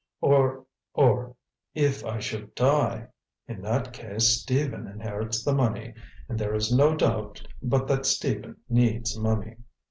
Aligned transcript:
Or 0.19 0.65
or, 0.95 1.35
if 1.75 2.03
I 2.03 2.17
should 2.17 2.55
die 2.55 3.09
in 3.47 3.61
that 3.61 3.93
case 3.93 4.41
Stephen 4.41 4.87
inherits 4.87 5.43
the 5.45 5.53
money. 5.53 5.93
And 6.27 6.39
there 6.39 6.55
is 6.55 6.75
no 6.75 6.95
doubt 6.95 7.47
but 7.61 7.85
that 7.87 8.07
Stephen 8.07 8.55
needs 8.67 9.15
money." 9.15 9.57